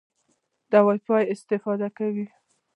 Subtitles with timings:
[0.71, 2.25] د وای فای استفاده کوئ؟